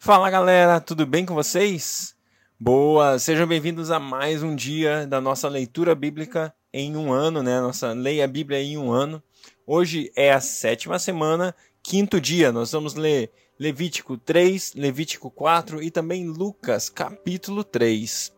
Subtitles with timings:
[0.00, 2.14] Fala galera, tudo bem com vocês?
[2.58, 7.60] Boa, sejam bem-vindos a mais um dia da nossa leitura bíblica em um ano, né?
[7.60, 9.20] Nossa Leia a Bíblia em um ano.
[9.66, 12.52] Hoje é a sétima semana, quinto dia.
[12.52, 18.32] Nós vamos ler Levítico 3, Levítico 4 e também Lucas, capítulo 3.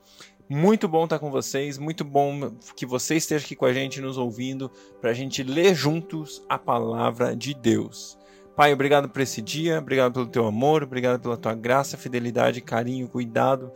[0.49, 4.17] Muito bom estar com vocês, muito bom que você esteja aqui com a gente nos
[4.17, 8.19] ouvindo para a gente ler juntos a palavra de Deus.
[8.61, 13.09] Pai, obrigado por esse dia, obrigado pelo teu amor, obrigado pela tua graça, fidelidade, carinho,
[13.09, 13.73] cuidado.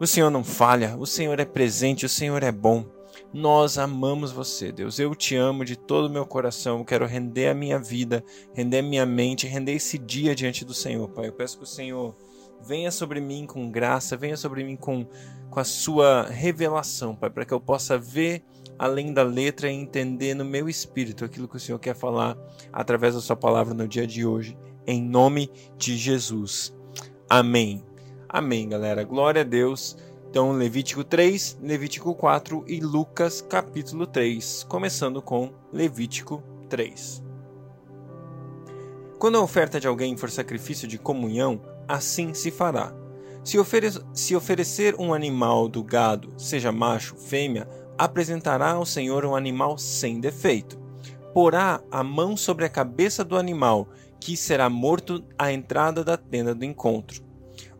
[0.00, 2.86] O Senhor não falha, o Senhor é presente, o Senhor é bom.
[3.30, 4.98] Nós amamos você, Deus.
[4.98, 6.78] Eu te amo de todo o meu coração.
[6.78, 8.24] Eu quero render a minha vida,
[8.54, 11.28] render a minha mente, render esse dia diante do Senhor, Pai.
[11.28, 12.16] Eu peço que o Senhor
[12.66, 15.06] venha sobre mim com graça, venha sobre mim com,
[15.50, 18.42] com a sua revelação, Pai, para que eu possa ver
[18.82, 22.36] além da letra e entender no meu espírito aquilo que o Senhor quer falar
[22.72, 26.74] através da sua palavra no dia de hoje, em nome de Jesus.
[27.30, 27.84] Amém.
[28.28, 29.04] Amém, galera.
[29.04, 29.96] Glória a Deus.
[30.28, 37.22] Então, Levítico 3, Levítico 4 e Lucas capítulo 3, começando com Levítico 3.
[39.16, 42.92] Quando a oferta de alguém for sacrifício de comunhão, assim se fará.
[43.44, 49.36] Se, ofere se oferecer um animal do gado, seja macho, fêmea, apresentará ao Senhor um
[49.36, 50.78] animal sem defeito.
[51.32, 53.88] Porá a mão sobre a cabeça do animal,
[54.20, 57.22] que será morto à entrada da tenda do encontro.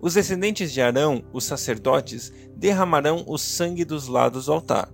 [0.00, 4.88] Os descendentes de Arão, os sacerdotes, derramarão o sangue dos lados do altar.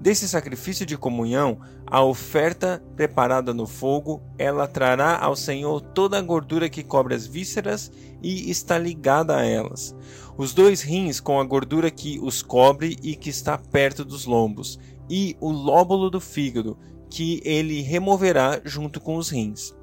[0.00, 6.22] Desse sacrifício de comunhão, a oferta preparada no fogo, ela trará ao Senhor toda a
[6.22, 9.94] gordura que cobre as vísceras e está ligada a elas.
[10.40, 14.78] Os dois rins com a gordura que os cobre e que está perto dos lombos,
[15.06, 16.78] e o lóbulo do fígado,
[17.10, 19.74] que ele removerá junto com os rins.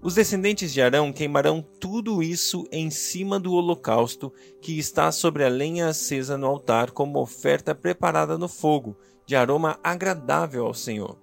[0.00, 5.48] Os descendentes de Arão queimarão tudo isso em cima do holocausto que está sobre a
[5.50, 11.18] lenha acesa no altar como oferta preparada no fogo, de aroma agradável ao Senhor.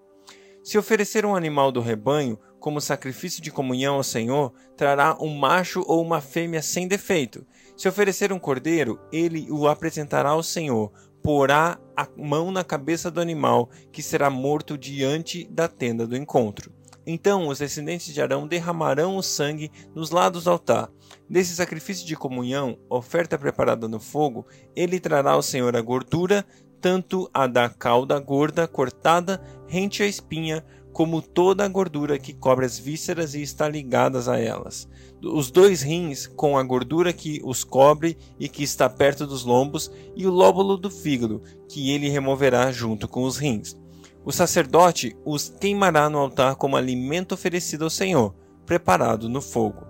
[0.63, 5.83] Se oferecer um animal do rebanho como sacrifício de comunhão ao Senhor, trará um macho
[5.87, 7.45] ou uma fêmea sem defeito.
[7.75, 10.91] Se oferecer um cordeiro, ele o apresentará ao Senhor,
[11.21, 16.71] porá a mão na cabeça do animal, que será morto diante da tenda do encontro.
[17.05, 20.89] Então os descendentes de Arão derramarão o sangue nos lados do altar.
[21.29, 26.45] Desse sacrifício de comunhão, oferta preparada no fogo, ele trará ao Senhor a gordura,
[26.81, 30.63] tanto a da cauda gorda cortada rente à espinha,
[30.95, 34.87] como toda a gordura que cobre as vísceras e está ligadas a elas.
[35.21, 39.91] Os dois rins com a gordura que os cobre e que está perto dos lombos,
[40.15, 43.77] e o lóbulo do fígado, que ele removerá junto com os rins.
[44.23, 48.33] O sacerdote os queimará no altar como alimento oferecido ao Senhor,
[48.65, 49.85] preparado no fogo.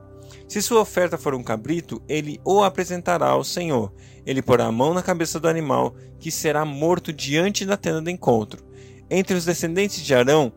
[0.48, 3.94] Se sua oferta for um cabrito, ele o apresentará ao Senhor.
[4.26, 8.10] Ele porá a mão na cabeça do animal, que será morto diante da tenda do
[8.10, 8.66] encontro.
[9.08, 10.52] Entre os descendentes de Arão,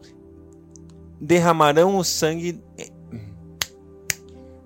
[1.20, 2.62] derramarão o sangue.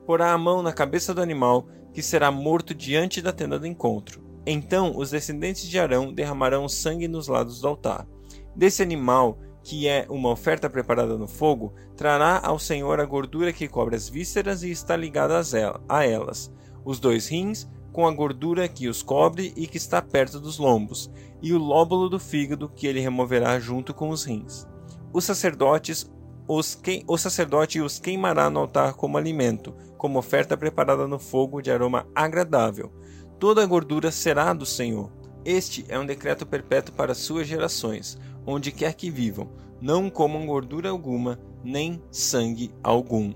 [0.06, 4.22] Porá a mão na cabeça do animal, que será morto diante da tenda do encontro.
[4.46, 8.06] Então os descendentes de Arão derramarão o sangue nos lados do altar.
[8.54, 13.69] Desse animal, que é uma oferta preparada no fogo, trará ao Senhor a gordura que
[13.69, 15.40] cobre as vísceras e está ligada
[15.88, 16.52] a elas,
[16.84, 21.10] os dois rins, com a gordura que os cobre e que está perto dos lombos,
[21.40, 24.66] e o lóbulo do fígado que ele removerá junto com os rins.
[25.12, 26.10] Os sacerdotes
[26.47, 27.04] os que...
[27.06, 32.06] o sacerdote os queimará no altar como alimento, como oferta preparada no fogo de aroma
[32.14, 32.92] agradável.
[33.38, 35.10] Toda a gordura será do Senhor.
[35.44, 39.48] Este é um decreto perpétuo para suas gerações onde quer que vivam,
[39.81, 43.32] não comam gordura alguma, nem sangue algum.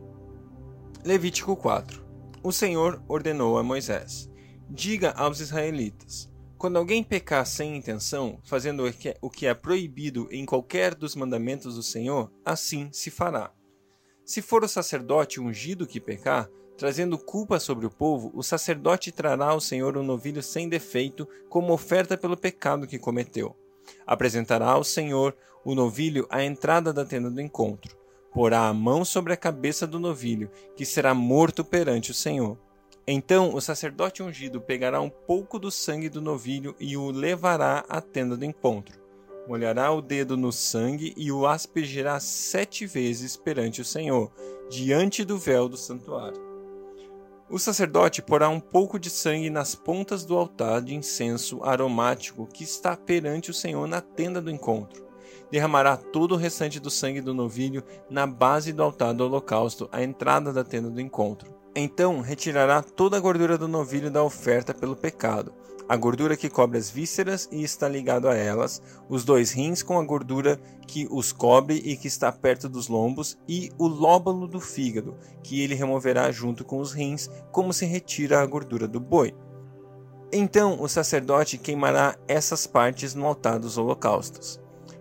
[1.04, 2.04] Levítico 4
[2.42, 4.30] O Senhor ordenou a Moisés:
[4.68, 6.30] Diga aos israelitas:
[6.66, 8.82] Quando alguém pecar sem intenção, fazendo
[9.22, 13.52] o que é proibido em qualquer dos mandamentos do Senhor, assim se fará.
[14.24, 19.50] Se for o sacerdote ungido que pecar, trazendo culpa sobre o povo, o sacerdote trará
[19.50, 23.56] ao Senhor um novilho sem defeito como oferta pelo pecado que cometeu.
[24.04, 27.96] Apresentará ao Senhor o novilho à entrada da tenda do encontro.
[28.32, 32.58] Porá a mão sobre a cabeça do novilho, que será morto perante o Senhor.
[33.08, 38.00] Então o sacerdote ungido pegará um pouco do sangue do novilho e o levará à
[38.00, 38.98] tenda do encontro.
[39.46, 44.32] Molhará o dedo no sangue e o aspergirá sete vezes perante o Senhor,
[44.68, 46.44] diante do véu do santuário.
[47.48, 52.64] O sacerdote porá um pouco de sangue nas pontas do altar de incenso aromático que
[52.64, 55.06] está perante o Senhor na tenda do encontro.
[55.48, 60.02] Derramará todo o restante do sangue do novilho na base do altar do holocausto, à
[60.02, 61.55] entrada da tenda do encontro.
[61.78, 65.52] Então retirará toda a gordura do novilho da oferta pelo pecado,
[65.86, 68.80] a gordura que cobre as vísceras e está ligado a elas,
[69.10, 73.36] os dois rins com a gordura que os cobre e que está perto dos lombos,
[73.46, 78.40] e o lóbulo do fígado, que ele removerá junto com os rins, como se retira
[78.40, 79.34] a gordura do boi.
[80.32, 84.58] Então o sacerdote queimará essas partes no altar dos holocaustos.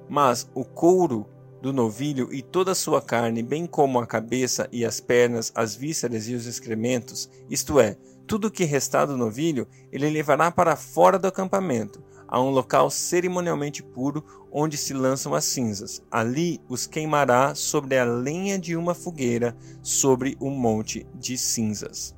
[0.09, 1.25] Mas o couro
[1.61, 5.75] do novilho e toda a sua carne, bem como a cabeça e as pernas, as
[5.75, 7.97] vísceras e os excrementos, isto é,
[8.27, 12.89] tudo o que restar do novilho, ele levará para fora do acampamento, a um local
[12.89, 16.01] cerimonialmente puro onde se lançam as cinzas.
[16.09, 22.15] Ali os queimará sobre a lenha de uma fogueira, sobre um monte de cinzas.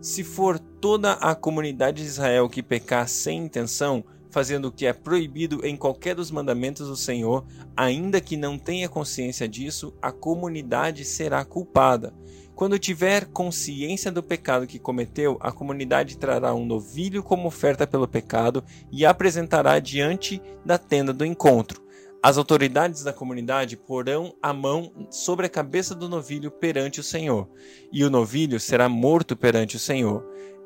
[0.00, 4.92] Se for toda a comunidade de Israel que pecar sem intenção, fazendo o que é
[4.92, 7.44] proibido em qualquer dos mandamentos do Senhor,
[7.76, 12.14] ainda que não tenha consciência disso, a comunidade será culpada.
[12.54, 18.06] Quando tiver consciência do pecado que cometeu, a comunidade trará um novilho como oferta pelo
[18.06, 18.62] pecado
[18.92, 21.82] e apresentará diante da tenda do encontro.
[22.22, 27.48] As autoridades da comunidade porão a mão sobre a cabeça do novilho perante o Senhor,
[27.90, 30.22] e o novilho será morto perante o Senhor.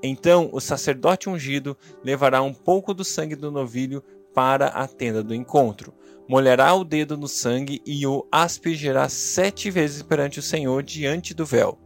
[0.06, 1.75] Então o sacerdote ungido
[2.05, 4.05] levará um pouco do sangue do novilho
[4.35, 5.95] para a tenda do encontro.
[6.29, 11.47] Molhará o dedo no sangue e o aspergerá sete vezes perante o Senhor diante do
[11.47, 11.79] véu.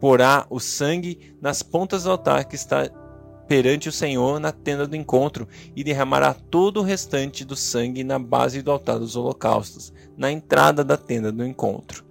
[0.00, 2.88] Porá o sangue nas pontas do altar que está
[3.46, 8.18] perante o Senhor na tenda do encontro e derramará todo o restante do sangue na
[8.18, 12.02] base do altar dos holocaustos, na entrada da tenda do encontro.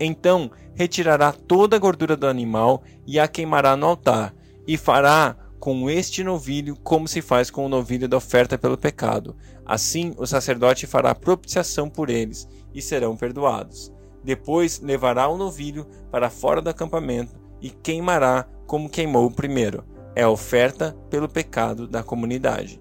[0.00, 4.34] Então retirará toda a gordura do animal e a queimará no altar
[4.66, 9.34] e fará com este novilho como se faz com o novilho da oferta pelo pecado.
[9.64, 13.90] Assim o sacerdote fará propiciação por eles e serão perdoados.
[14.22, 19.84] Depois levará o novilho para fora do acampamento e queimará como queimou o primeiro.
[20.14, 22.80] É a oferta pelo pecado da comunidade.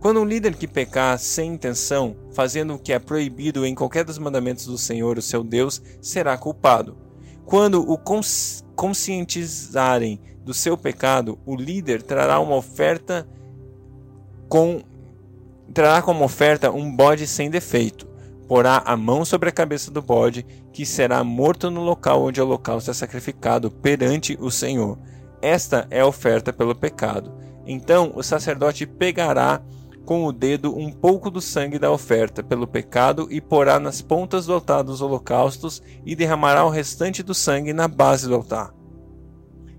[0.00, 4.18] Quando um líder que pecar sem intenção, fazendo o que é proibido em qualquer dos
[4.18, 6.96] mandamentos do Senhor, o seu Deus, será culpado.
[7.44, 13.28] Quando o cons conscientizarem do seu pecado, o líder trará uma oferta
[14.48, 14.80] com
[15.74, 18.08] trará como oferta um bode sem defeito.
[18.48, 22.46] Porá a mão sobre a cabeça do bode, que será morto no local onde o
[22.46, 24.98] holocausto é sacrificado perante o Senhor.
[25.42, 27.30] Esta é a oferta pelo pecado.
[27.66, 29.60] Então o sacerdote pegará
[30.06, 34.46] com o dedo um pouco do sangue da oferta pelo pecado e porá nas pontas
[34.46, 38.77] do altar dos holocaustos e derramará o restante do sangue na base do altar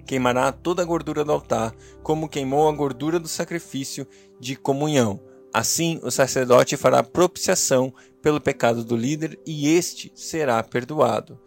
[0.10, 1.72] queimará toda a gordura do altar,
[2.02, 4.08] como queimou a gordura do sacrifício
[4.40, 5.20] de comunhão.
[5.54, 11.40] Assim, o sacerdote fará propiciação pelo pecado do líder e este será perdoado.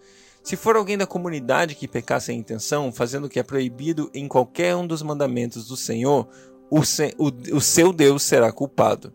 [0.45, 4.29] Se for alguém da comunidade que pecar sem intenção, fazendo o que é proibido em
[4.29, 6.29] qualquer um dos mandamentos do Senhor,
[6.71, 9.13] o, se, o, o seu Deus será culpado.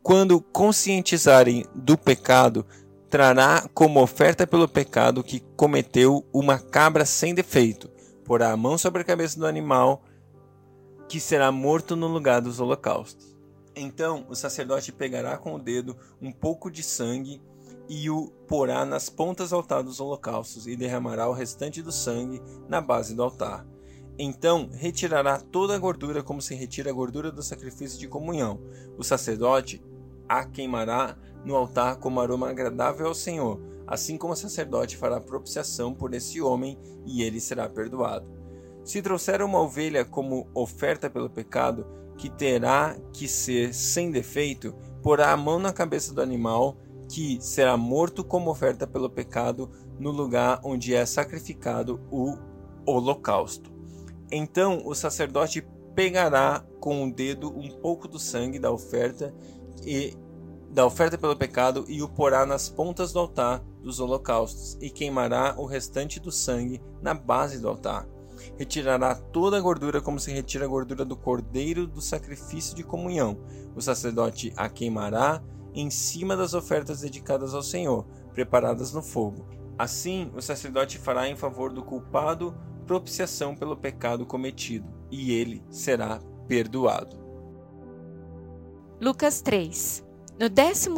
[0.00, 2.64] Quando conscientizarem do pecado,
[3.10, 7.95] trará como oferta pelo pecado que cometeu uma cabra sem defeito,
[8.26, 10.02] porá a mão sobre a cabeça do animal,
[11.08, 13.36] que será morto no lugar dos holocaustos.
[13.74, 17.40] Então o sacerdote pegará com o dedo um pouco de sangue
[17.88, 22.42] e o porá nas pontas do altar dos holocaustos e derramará o restante do sangue
[22.68, 23.64] na base do altar.
[24.18, 28.60] Então retirará toda a gordura como se retira a gordura do sacrifício de comunhão.
[28.98, 29.80] O sacerdote
[30.28, 35.94] a queimará no altar como aroma agradável ao Senhor assim como o sacerdote fará propiciação
[35.94, 38.26] por esse homem e ele será perdoado.
[38.84, 45.32] Se trouxer uma ovelha como oferta pelo pecado, que terá que ser sem defeito, porá
[45.32, 46.76] a mão na cabeça do animal,
[47.08, 52.36] que será morto como oferta pelo pecado, no lugar onde é sacrificado o
[52.84, 53.72] holocausto.
[54.30, 59.34] Então o sacerdote pegará com o dedo um pouco do sangue da oferta
[59.84, 60.16] e
[60.70, 65.54] da oferta pelo pecado e o porá nas pontas do altar dos holocaustos, e queimará
[65.56, 68.04] o restante do sangue na base do altar.
[68.58, 73.38] Retirará toda a gordura como se retira a gordura do cordeiro do sacrifício de comunhão.
[73.76, 75.40] O sacerdote a queimará
[75.72, 79.46] em cima das ofertas dedicadas ao Senhor, preparadas no fogo.
[79.78, 86.18] Assim, o sacerdote fará em favor do culpado propiciação pelo pecado cometido, e ele será
[86.48, 87.24] perdoado.
[89.00, 90.05] Lucas 3
[90.38, 90.90] No 15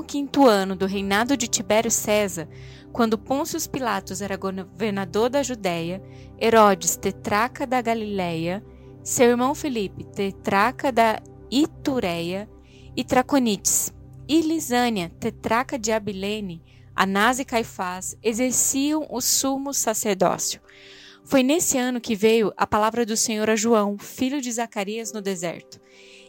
[0.49, 2.49] ano do reinado de Tibério César,
[2.92, 6.02] quando Pôncio Pilatos era governador da Judéia,
[6.40, 8.64] Herodes, tetraca da Galiléia,
[9.04, 12.49] seu irmão Felipe, tetraca da Itureia,
[12.97, 13.95] e Traconites,
[14.28, 16.61] e Lisânia, tetraca de Abilene,
[16.92, 20.61] Anás e Caifás, exerciam o sumo sacerdócio.
[21.25, 25.23] Foi nesse ano que veio a palavra do Senhor a João, filho de Zacarias, no
[25.23, 25.80] deserto.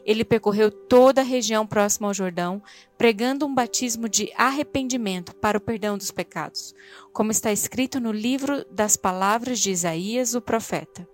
[0.06, 2.62] Ele percorreu toda a região próxima ao Jordão,
[2.98, 6.74] pregando um batismo de arrependimento para o perdão dos pecados,
[7.14, 11.08] como está escrito no livro das palavras de Isaías, o profeta.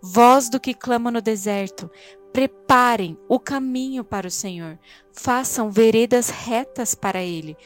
[0.00, 1.90] Voz do que clama no deserto,
[2.32, 4.78] preparem o caminho para o Senhor,
[5.12, 7.56] façam veredas retas para ele.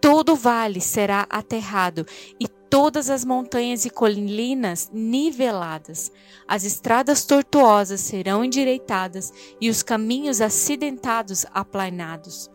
[0.00, 2.06] Todo vale será aterrado
[2.40, 6.10] e todas as montanhas e colinas niveladas.
[6.48, 12.50] As estradas tortuosas serão endireitadas e os caminhos acidentados aplanados.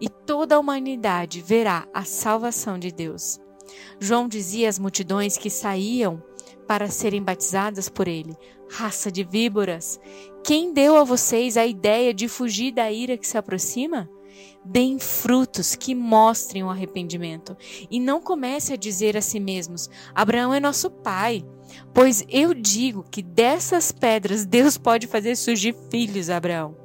[0.00, 3.38] E toda a humanidade verá a salvação de Deus.
[4.00, 6.20] João dizia às multidões que saíam
[6.66, 8.36] para serem batizadas por ele:
[8.68, 10.00] Raça de víboras,
[10.42, 14.10] quem deu a vocês a ideia de fugir da ira que se aproxima?
[14.64, 17.56] Deem frutos que mostrem o arrependimento.
[17.90, 21.44] E não comece a dizer a si mesmos: Abraão é nosso pai.
[21.94, 26.76] Pois eu digo que dessas pedras Deus pode fazer surgir filhos, Abraão.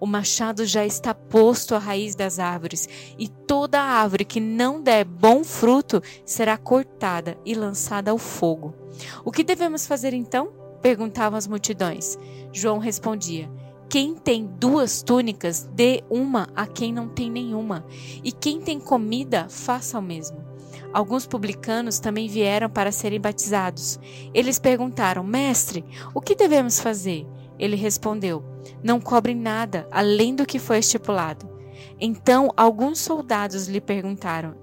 [0.00, 2.88] O machado já está posto à raiz das árvores,
[3.18, 8.74] e toda árvore que não der bom fruto será cortada e lançada ao fogo.
[9.24, 10.52] O que devemos fazer então?
[10.80, 12.16] perguntavam as multidões.
[12.52, 13.50] João respondia:
[13.88, 17.86] quem tem duas túnicas, dê uma a quem não tem nenhuma,
[18.22, 20.46] e quem tem comida, faça o mesmo.
[20.92, 23.98] Alguns publicanos também vieram para serem batizados.
[24.32, 27.26] Eles perguntaram: Mestre, o que devemos fazer?
[27.58, 28.42] Ele respondeu:
[28.82, 31.48] Não cobrem nada além do que foi estipulado.
[32.00, 34.54] Então alguns soldados lhe perguntaram: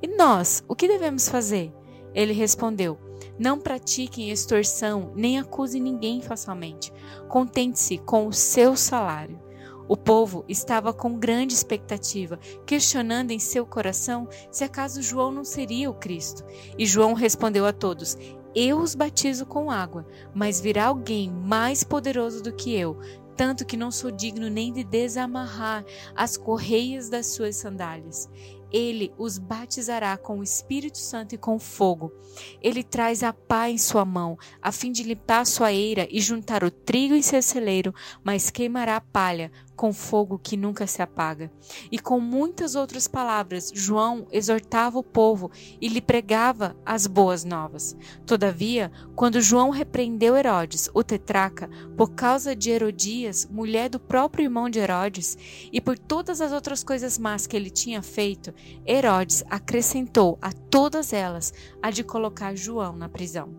[0.00, 1.72] E nós, o que devemos fazer?
[2.14, 2.98] Ele respondeu:
[3.38, 6.92] não pratiquem extorsão, nem acuse ninguém falsamente.
[7.28, 9.40] Contente-se com o seu salário.
[9.88, 15.90] O povo estava com grande expectativa, questionando em seu coração se acaso João não seria
[15.90, 16.44] o Cristo.
[16.78, 18.16] E João respondeu a todos:
[18.54, 22.98] Eu os batizo com água, mas virá alguém mais poderoso do que eu,
[23.36, 25.84] tanto que não sou digno nem de desamarrar
[26.14, 28.30] as correias das suas sandálias.
[28.72, 32.12] Ele os batizará com o Espírito Santo e com fogo.
[32.60, 36.64] Ele traz a pá em sua mão, a fim de limpar sua eira e juntar
[36.64, 41.50] o trigo em seu celeiro, mas queimará a palha com fogo que nunca se apaga.
[41.90, 47.96] E com muitas outras palavras, João exortava o povo e lhe pregava as boas novas.
[48.24, 54.70] Todavia, quando João repreendeu Herodes, o tetraca, por causa de Herodias, mulher do próprio irmão
[54.70, 55.36] de Herodes,
[55.72, 58.54] e por todas as outras coisas más que ele tinha feito,
[58.86, 63.52] Herodes acrescentou a todas elas a de colocar João na prisão.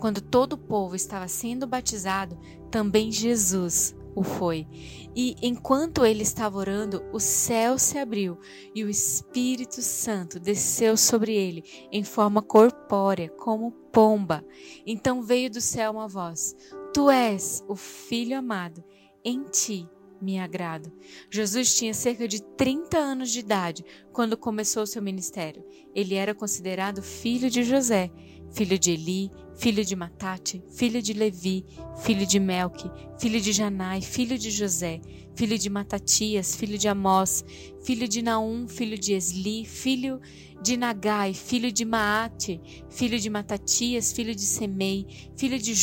[0.00, 2.36] Quando todo o povo estava sendo batizado,
[2.72, 4.66] também Jesus o foi.
[5.14, 8.38] E enquanto ele estava orando, o céu se abriu
[8.74, 14.44] e o Espírito Santo desceu sobre ele em forma corpórea, como pomba.
[14.86, 16.54] Então veio do céu uma voz:
[16.92, 18.84] Tu és o Filho amado,
[19.24, 19.88] em ti
[20.20, 20.92] me agrado.
[21.30, 25.64] Jesus tinha cerca de 30 anos de idade quando começou seu ministério.
[25.94, 28.10] Ele era considerado filho de José
[28.52, 31.64] filho de Eli, filho de Matate, filho de Levi,
[32.02, 35.00] filho de Melque, filho de Janai, filho de José,
[35.34, 37.44] filho de Matatias, filho de Amós,
[37.84, 40.20] filho de Naum, filho de Esli, filho
[40.62, 45.74] de Nagai, filho de Maate, filho de Matatias, filho de Semei, filho de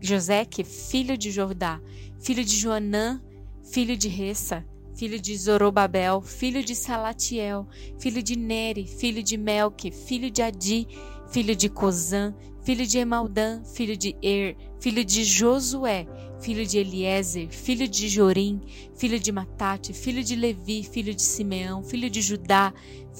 [0.00, 1.80] Joseque, filho de Jordá,
[2.20, 3.22] filho de Joanã,
[3.70, 7.66] filho de Ressa, filho de Zorobabel, filho de Salatiel,
[7.98, 10.88] filho de Neri, filho de Melque, filho de Adi,
[11.30, 16.06] filho de Cozã, filho de Emaldã, filho de Er, filho de Josué,
[16.40, 18.60] filho de Eliezer, filho de Jorim,
[18.96, 22.72] filho de Matate, filho de Levi, filho de Simeão, filho de Judá,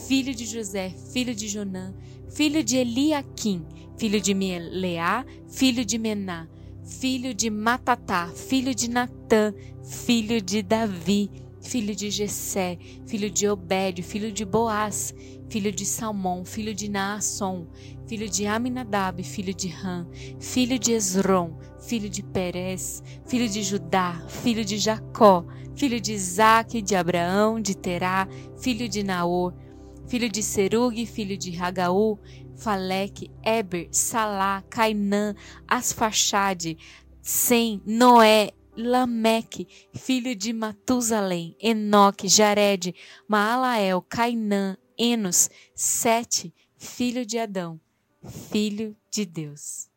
[0.07, 1.95] filho de José, filho de Jonã,
[2.31, 3.65] filho de Eliaquim,
[3.97, 6.49] filho de Meleá, filho de Mená,
[6.89, 9.53] filho de Matatá, filho de Natã,
[9.85, 11.31] filho de Davi,
[11.61, 15.15] filho de Jessé, filho de Obed, filho de Boaz,
[15.51, 17.67] filho de Salmão, filho de Naasson,
[18.07, 20.09] filho de Aminadab, filho de Ram,
[20.41, 25.45] filho de Esrom, filho de Perez, filho de Judá, filho de Jacó,
[25.77, 28.27] filho de Isaac, de Abraão, de Terá,
[28.59, 29.55] filho de Naor,
[30.07, 32.19] filho de Serug, filho de Hagaú,
[32.59, 35.35] Faleque, Eber, Salá, Cainã,
[35.67, 36.77] Asfaxade,
[37.23, 42.95] Sem, Noé, Lameque, filho de Matusalém, Enoque, Jared,
[43.27, 47.81] Maalael, Cainã, Enos, Sete, filho de Adão,
[48.51, 49.89] filho de Deus.